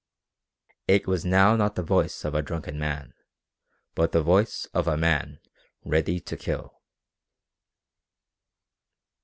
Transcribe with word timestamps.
It 0.87 1.05
was 1.05 1.23
not 1.23 1.59
now 1.59 1.69
the 1.69 1.83
voice 1.83 2.25
of 2.25 2.33
a 2.33 2.41
drunken 2.41 2.79
man, 2.79 3.13
but 3.93 4.13
the 4.13 4.23
voice 4.23 4.65
of 4.73 4.87
a 4.87 4.97
man 4.97 5.39
ready 5.85 6.19
to 6.19 6.35
kill. 6.35 6.81